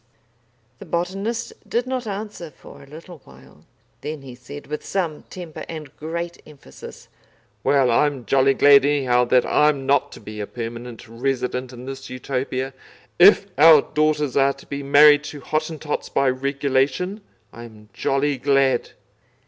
The 0.79 0.85
botanist 0.87 1.53
did 1.69 1.85
not 1.85 2.07
answer 2.07 2.49
for 2.49 2.81
a 2.81 2.87
little 2.87 3.19
while. 3.23 3.65
Then 4.01 4.23
he 4.23 4.33
said, 4.33 4.65
with 4.65 4.83
some 4.83 5.25
temper 5.29 5.63
and 5.69 5.95
great 5.95 6.41
emphasis: 6.43 7.07
"Well, 7.63 7.91
I'm 7.91 8.25
jolly 8.25 8.55
glad 8.55 8.83
anyhow 8.83 9.25
that 9.25 9.45
I'm 9.45 9.85
not 9.85 10.11
to 10.13 10.19
be 10.19 10.39
a 10.39 10.47
permanent 10.47 11.07
resident 11.07 11.71
in 11.71 11.85
this 11.85 12.09
Utopia, 12.09 12.73
if 13.19 13.45
our 13.59 13.83
daughters 13.93 14.35
are 14.35 14.53
to 14.53 14.65
be 14.65 14.81
married 14.81 15.23
to 15.25 15.41
Hottentots 15.41 16.09
by 16.09 16.31
regulation. 16.31 17.21
I'm 17.53 17.89
jolly 17.93 18.39
glad." 18.39 18.93